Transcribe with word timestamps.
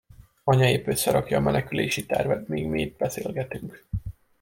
Anya 0.43 0.69
épp 0.69 0.87
összerakja 0.87 1.37
a 1.37 1.41
menekülési 1.41 2.05
tervet, 2.05 2.47
míg 2.47 2.67
mi 2.67 2.81
itt 2.81 2.97
beszélgetünk. 2.97 3.85